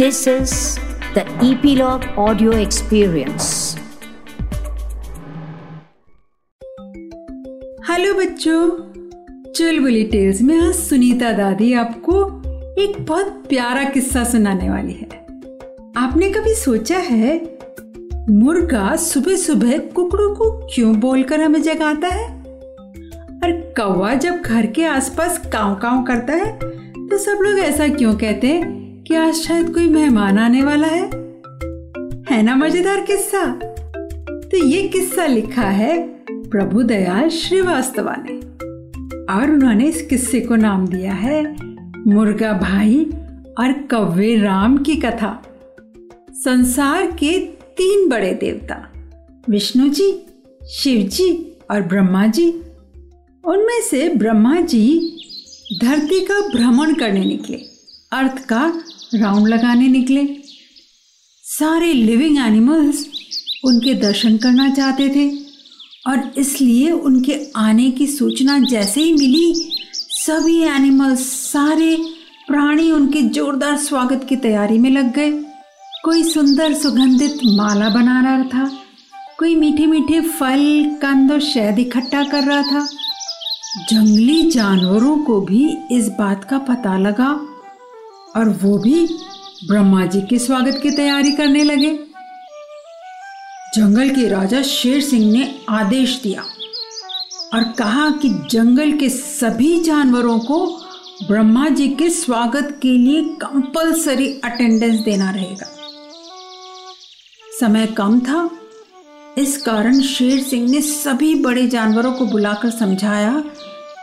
[0.00, 0.52] This is
[1.14, 3.48] the Epilogue Audio Experience.
[7.88, 8.60] Hello बच्चों।
[9.52, 12.24] चुलबुली tales में आज सुनीता दादी आपको
[12.82, 15.20] एक बहुत प्यारा किस्सा सुनाने वाली है।
[15.96, 17.58] आपने कभी सोचा है,
[18.30, 22.28] मुर्गा सुबह सुबह कुकड़ों को क्यों बोलकर हमें जगाता है?
[23.34, 26.58] और कौवा जब घर के आसपास काव काव करता है
[27.08, 28.79] तो सब लोग ऐसा क्यों कहते हैं?
[29.10, 31.04] कि आज शायद कोई मेहमान आने वाला है?
[32.30, 33.44] है ना मज़ेदार किस्सा?
[34.50, 35.96] तो ये किस्सा लिखा है
[36.28, 38.34] प्रभु दयाल श्रीवास्तवा ने
[39.34, 41.42] और उन्होंने इस किस्से को नाम दिया है
[42.06, 43.04] मुर्गा भाई
[43.58, 45.32] और कव्वे राम की कथा।
[46.44, 47.38] संसार के
[47.78, 48.76] तीन बड़े देवता,
[49.48, 50.10] विष्णु जी,
[50.74, 51.30] शिव जी
[51.70, 52.48] और ब्रह्मा जी।
[53.44, 54.86] उनमें से ब्रह्मा जी
[55.82, 57.60] धरती का भ्रमण करने निकले,
[58.12, 58.62] अर्थ का
[59.14, 60.26] राउंड लगाने निकले।
[61.44, 63.06] सारे लिविंग एनिमल्स
[63.64, 65.28] उनके दर्शन करना चाहते थे
[66.06, 69.54] और इसलिए उनके आने की सूचना जैसे ही मिली,
[69.94, 71.96] सभी एनिमल्स सारे
[72.48, 75.30] प्राणी उनके जोरदार स्वागत की तैयारी में लग गए।
[76.04, 78.70] कोई सुंदर सुगंधित माला बना रहा था,
[79.38, 82.86] कोई मीठे मीठे फल, कंद और शहद इकट्ठा कर रहा था।
[83.90, 87.49] जंगली जानवरों को भी इस बात का पता लगा
[88.36, 89.06] और वो भी
[89.68, 91.98] ब्रह्मा जी के स्वागत की तैयारी करने लगे।
[93.74, 96.42] जंगल के राजा शेर सिंह ने आदेश दिया
[97.54, 100.66] और कहा कि जंगल के सभी जानवरों को
[101.28, 105.66] ब्रह्मा जी के स्वागत के लिए कंपलसरी अटेंडेंस देना रहेगा।
[107.60, 108.50] समय कम था।
[109.38, 113.44] इस कारण शेर सिंह ने सभी बड़े जानवरों को बुलाकर समझाया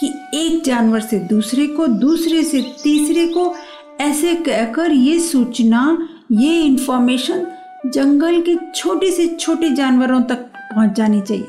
[0.00, 3.54] कि एक जानवर से दूसरे को, दूसरे से तीसरे को
[4.02, 7.46] ऐसे कहकर ये सूचना, ये इंफॉर्मेशन
[7.86, 11.46] जंगल के छोटे से छोटे जानवरों तक पहुँच जानी चाहिए।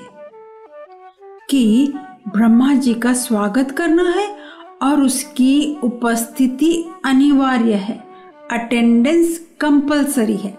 [1.50, 1.94] कि
[2.28, 4.36] ब्रह्मा जी का स्वागत करना है
[4.82, 8.04] और उसकी उपस्थिति अनिवार्य है
[8.52, 10.58] अटेंडेंस कंपलसरी है।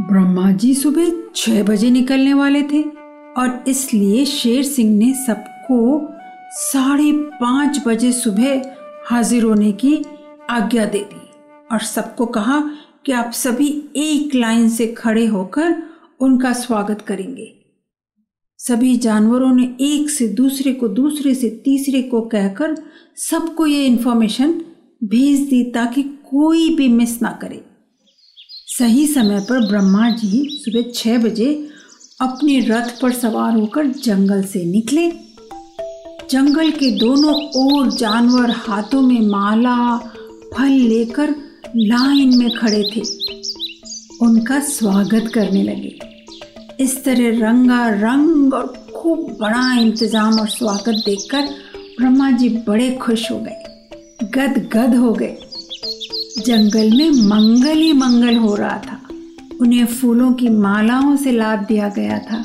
[0.00, 2.82] ब्रह्मा जी सुबह छह बजे निकलने वाले थे
[3.36, 6.08] और इसलिए शेर सिंह ने सबको
[6.50, 8.62] साढ़े पाँच बजे सुबह
[9.06, 10.04] हाजिर होने की
[10.50, 11.20] आज्ञा दे दी
[11.72, 12.70] और सबको कहा
[13.06, 15.82] कि आप सभी एक लाइन से खड़े होकर
[16.20, 17.52] उनका स्वागत करेंगे।
[18.58, 22.76] सभी जानवरों ने एक से दूसरे को दूसरे से तीसरे को कहकर
[23.16, 24.52] सबको ये इन्फॉर्मेशन
[25.04, 27.64] भेज दी ताकि कोई भी मिस ना करे।
[28.78, 31.68] सही समय पर ब्रह्मा जी सुबह छह बजे
[32.20, 35.10] अपने रथ पर सवार होकर जंगल से निकले।
[36.30, 39.76] जंगल के दोनों ओर जानवर हाथों में माला
[40.56, 41.34] फल लेकर
[41.76, 43.00] लाइन में खड़े थे।
[44.22, 45.98] उनका स्वागत करने लगे।
[46.80, 51.42] इस तरह रंगा रंग और खूब बड़ा इंतज़ाम और स्वागत देखकर
[51.98, 53.62] ब्रह्मा जी बड़े खुश हो गए।
[54.34, 55.36] गद गद हो गए।
[56.46, 59.00] जंगल में मंगल ही मंगल हो रहा था।
[59.60, 62.44] उन्हें फूलों की मालाओं से लाद दिया गया था।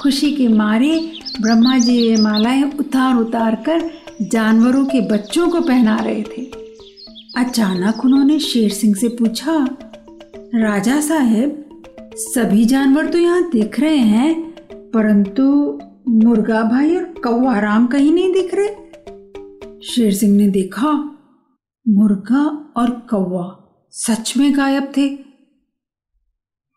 [0.00, 3.90] खुशी के मारे ब्रह्मा जी ये मालाएँ उतार उतार कर
[4.22, 6.51] जानवरों के बच्चों को पहना रहे थे।
[7.34, 9.52] अचानक उन्होंने शेर सिंह से पूछा,
[10.54, 11.68] राजा साहेब,
[12.14, 14.34] सभी जानवर तो यहाँ दिख रहे हैं,
[14.90, 15.44] परंतु
[16.08, 19.80] मुर्गा भाई और कौआ राम कहीं नहीं दिख रहे?
[19.86, 20.92] शेर सिंह ने देखा,
[21.86, 22.44] मुर्गा
[22.76, 23.46] और कौवा
[23.94, 25.08] सच में गायब थे।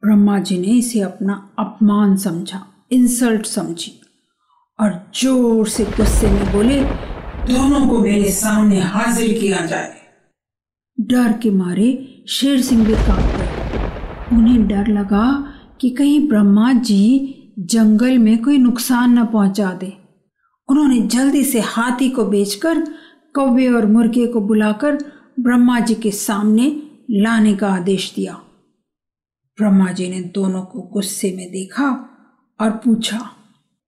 [0.03, 2.61] ब्रह्मा जी ने इसे अपना अपमान समझा,
[2.91, 3.91] इंसल्ट समझी
[4.79, 6.81] और ज़ोर से गुस्से में बोले,
[7.45, 9.93] दोनों को मेरे सामने हाजिर किया जाए।
[11.05, 15.27] डर के मारे शेर सिंह भी काँप गए। उन्हें डर लगा
[15.81, 19.91] कि कहीं ब्रह्मा जी जंगल में कोई नुकसान न पहुँचा दे।
[20.69, 22.81] उन्होंने जल्दी से हाथी को बेचकर,
[23.35, 24.97] कौवे और मुर्गे को बुलाकर
[25.39, 28.33] ब्रह्मा जी के सामने लाने का आदेश दिया।
[29.57, 31.89] ब्रह्मा जी ने दोनों को गुस्से में देखा
[32.59, 33.29] और पूछा,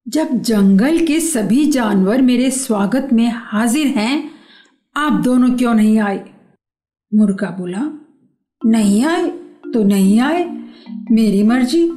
[0.07, 4.31] जब जंगल के सभी जानवर मेरे स्वागत में हाजिर हैं,
[4.95, 6.36] आप दोनों क्यों नहीं आए?
[7.13, 7.81] मुर्गा बोला,
[8.65, 9.27] नहीं आए
[9.73, 10.43] तो नहीं आए।
[11.11, 11.87] मेरी मर्ज़ी,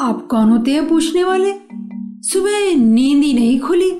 [0.00, 1.52] आप कौन होते हैं पूछने वाले?
[2.22, 3.90] सुबह नींद ही नहीं खुली।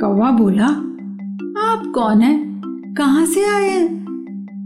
[0.00, 0.66] कौवा बोला,
[1.62, 2.34] आप कौन है?
[2.94, 3.88] कहाँ से आए हैं?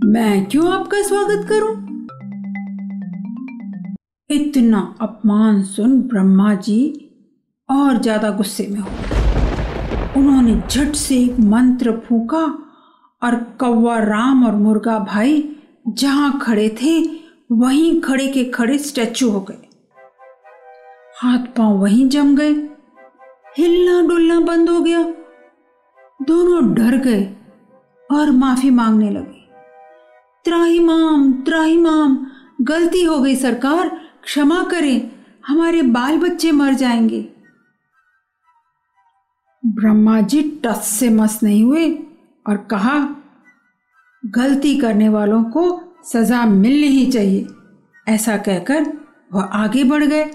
[0.05, 1.75] मैं क्यों आपका स्वागत करूँ?
[4.31, 7.11] इतना अपमान सुन ब्रह्मा जी
[7.71, 8.89] और ज़्यादा गुस्से में हो
[10.21, 12.66] उन्होंने झट से एक मंत्र फूका
[13.23, 15.57] और कौवा राम और मुर्गा भाई
[15.89, 17.09] जहाँ खड़े थे,
[17.53, 19.69] वहीं खड़े के खड़े स्टैचू हो गए।
[21.23, 22.53] हाथ पाँव वहीं जम गए।
[23.59, 25.03] हिलना डुलना बंद हो गया।
[26.23, 27.37] दोनों डर गए
[28.11, 29.49] और माफ़ी मांगने लगे।
[30.45, 32.27] त्राहिमाम त्राहिमाम,
[32.61, 35.11] गलती हो गई सरकार, क्षमा करें,
[35.47, 37.33] हमारे बाल बच्चे मर जाएँगे।
[39.67, 42.06] ब्रह्मा जी टस से मस नहीं हुए।
[42.48, 43.08] और कहा,
[44.26, 47.46] गलती करने वालों को सजा मिलनी ही चाहिए।
[48.08, 50.31] ऐसा कहकर वह आगे बढ़ गए।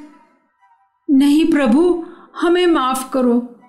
[1.09, 2.05] नहीं प्रभु,
[2.41, 3.59] हमें माफ़ करो।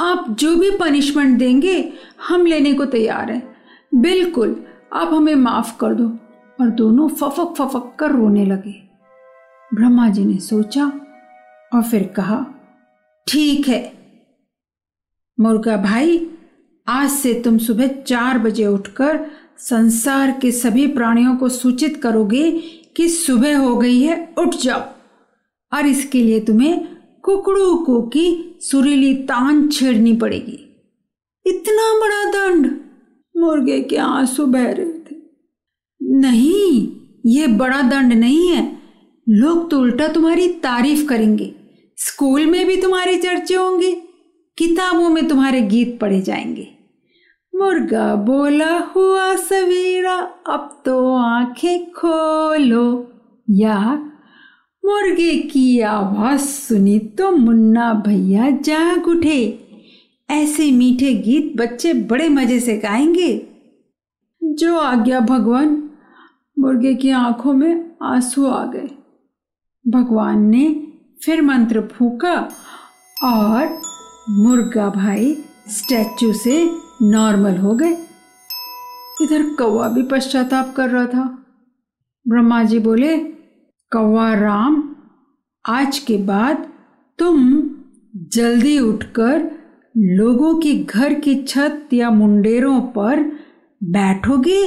[0.00, 1.92] आप जो भी पनिशमेंट देंगे,
[2.28, 3.56] हम लेने को तैयार हैं।
[3.94, 6.18] बिल्कुल, आप हमें माफ़ कर दो।
[6.60, 8.88] और दोनों फफक फफक कर रोने लगे।
[9.74, 10.92] ब्रह्मा जी ने सोचा
[11.74, 12.46] और फिर कहा,
[13.26, 13.92] ठीक है,
[15.40, 16.37] मुर्गा भाई
[16.88, 19.26] आज से तुम सुबह चार बजे उठकर
[19.58, 22.60] संसार के सभी प्राणियों को सूचित करोगे
[22.96, 24.80] कि सुबह हो गई है, उठ जाओ।
[25.78, 26.88] और इसके लिए तुम्हें
[27.22, 30.86] कुकड़ू को की सुरीली तान छेड़नी पड़ेगी।
[31.46, 32.66] इतना बड़ा दंड
[33.36, 35.16] मुर्गे के आँसू बह रहे थे।
[36.02, 36.96] नहीं,
[37.26, 38.78] ये बड़ा दंड नहीं है।
[39.28, 41.54] लोग तो उल्टा तुम्हारी तारीफ़ करेंगे।
[41.96, 44.02] स्कूल में भी तुम्हारे चर्चे होंगे।
[44.58, 46.77] किताबों में तुम्हारे गीत पढ़े जाएँगे।
[47.58, 50.14] मुर्गा बोला, हुआ सवेरा,
[50.46, 53.12] अब तो आँखें खोलो।
[53.50, 53.94] या,
[54.84, 59.68] मुर्गे की आवाज़ सुनी तो मुन्ना भैया जाग उठे।
[60.30, 63.46] ऐसे मीठे गीत बच्चे बड़े मज़े से गाएँगे।
[64.44, 65.90] जो आ गया भगवान,
[66.58, 68.90] मुर्गे की आँखों में आँसू आ गए।
[69.88, 70.86] भगवान ने
[71.24, 72.48] फिर मंत्र फूका
[73.24, 73.80] और
[74.30, 75.38] मुर्गा भाई
[75.68, 77.96] स्टैचू से नॉर्मल हो गए।
[79.22, 81.24] इधर कौवा भी पश्चाताप कर रहा था।
[82.26, 83.16] ब्रह्मा जी बोले,
[83.92, 84.82] कौवा राम,
[85.64, 86.66] आज के बाद
[87.18, 87.70] तुम
[88.34, 89.50] जल्दी उठकर
[89.96, 93.22] लोगों के घर की छत या मुंडेरों पर
[93.80, 94.66] बैठोगे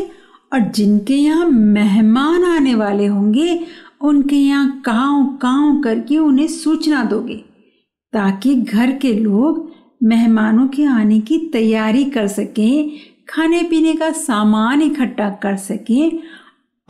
[0.54, 3.60] और जिनके यहाँ मेहमान आने वाले होंगे,
[4.02, 7.36] उनके यहाँ काव काव करके उन्हें सूचना दोगे,
[8.14, 9.70] ताकि घर के लोग
[10.04, 12.92] मेहमानों के आने की तैयारी कर सकें,
[13.30, 16.20] खाने पीने का सामान इकट्ठा कर सकें,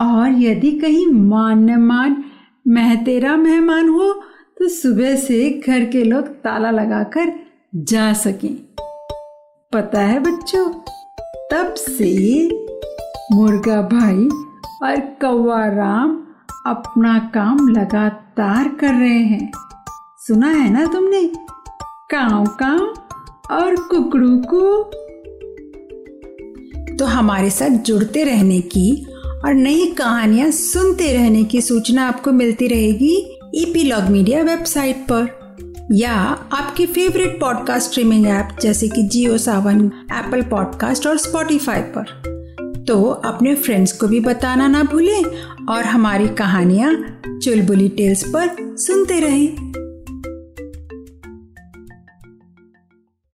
[0.00, 2.24] और यदि कहीं मान मान
[2.68, 4.12] महतेरा मेहमान हो
[4.58, 7.32] तो सुबह से घर के लोग ताला लगाकर
[7.76, 8.54] जा सकें।
[9.72, 10.68] पता है बच्चों,
[11.52, 12.46] तब से
[13.32, 14.28] मुर्गा भाई
[14.82, 16.16] और कौवा राम
[16.66, 19.50] अपना काम लगातार कर रहे हैं।
[20.26, 21.24] सुना है ना तुमने?
[22.10, 22.78] काव काव
[23.52, 24.82] और कुकड़ू को।
[26.96, 29.06] तो हमारे साथ जुड़ते रहने की
[29.44, 35.42] और नई कहानियाँ सुनते रहने की सूचना आपको मिलती रहेगी ईपीलॉग मीडिया वेबसाइट पर,
[35.92, 36.12] या
[36.52, 42.20] आपके फेवरेट पॉडकास्ट स्ट्रीमिंग ऐप जैसे कि जियो सावन एप्पल पॉडकास्ट और स्पॉटिफाई पर।
[42.88, 45.24] तो अपने फ्रेंड्स को भी बताना ना भूलें
[45.68, 46.94] और हमारी कहानियाँ
[47.42, 49.81] चुलबुली टेल्स पर सुनते रहें।